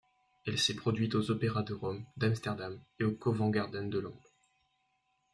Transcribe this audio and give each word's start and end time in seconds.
Elle 0.47 0.57
s'est 0.57 0.73
produite 0.73 1.13
aux 1.13 1.29
opéras 1.29 1.61
de 1.61 1.75
Rome, 1.75 2.03
d'Amsterdam 2.17 2.79
et 2.99 3.03
au 3.03 3.11
Covent 3.11 3.51
Garden 3.51 3.87
de 3.87 3.99
Londres. 3.99 4.33